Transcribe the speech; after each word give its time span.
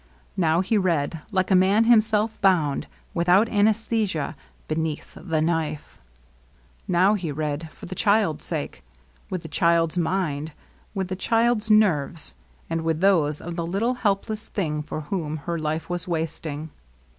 Now 0.35 0.61
he 0.61 0.79
read 0.79 1.21
like 1.31 1.51
a 1.51 1.55
man 1.55 1.83
himself 1.83 2.41
bound, 2.41 2.87
without 3.13 3.47
anaesthesia, 3.49 4.35
be 4.67 4.73
neath 4.73 5.15
the 5.21 5.43
knife. 5.43 6.01
Now 6.87 7.13
he 7.13 7.31
read 7.31 7.69
for 7.71 7.85
the 7.85 7.93
child's 7.93 8.43
sake, 8.43 8.81
24 9.27 9.27
LOVELINESS. 9.27 9.29
with 9.35 9.41
the 9.43 9.51
child's 9.59 9.97
mind, 9.99 10.53
with 10.95 11.07
the 11.09 11.15
child's 11.15 11.69
nerves, 11.69 12.33
and 12.67 12.81
with 12.83 12.99
those 12.99 13.41
of 13.41 13.55
the 13.55 13.63
little 13.67 13.93
helpless 13.93 14.49
thing 14.49 14.81
for 14.81 15.01
whom 15.01 15.37
her 15.45 15.59
life 15.59 15.87
was 15.87 16.07
wasting. 16.07 16.71